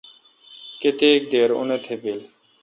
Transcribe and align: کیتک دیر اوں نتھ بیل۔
کیتک 0.79 1.21
دیر 1.31 1.49
اوں 1.55 1.65
نتھ 1.69 1.89
بیل۔ 2.01 2.21